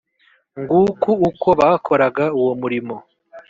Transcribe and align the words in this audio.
Ng’uku 0.63 1.11
uko 1.29 1.47
bakoraga 1.59 2.25
uwo 2.39 2.53
murimo 2.61 2.95